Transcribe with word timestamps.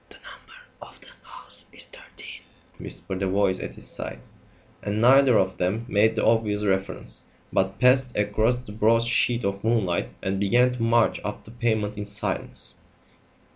"The 0.09 0.15
number 0.15 0.59
of 0.81 0.99
the 0.99 1.11
house 1.21 1.67
is 1.71 1.85
thirteen," 1.85 2.41
whispered 2.79 3.21
a 3.21 3.27
voice 3.29 3.59
at 3.59 3.75
his 3.75 3.87
side; 3.87 4.21
and 4.81 4.99
neither 4.99 5.37
of 5.37 5.59
them 5.59 5.85
made 5.87 6.15
the 6.15 6.25
obvious 6.25 6.65
reference, 6.65 7.21
but 7.53 7.77
passed 7.77 8.17
across 8.17 8.55
the 8.55 8.71
broad 8.71 9.03
sheet 9.03 9.43
of 9.45 9.63
moonlight 9.63 10.09
and 10.23 10.39
began 10.39 10.73
to 10.73 10.81
march 10.81 11.21
up 11.23 11.45
the 11.45 11.51
pavement 11.51 11.99
in 11.99 12.05
silence. 12.05 12.77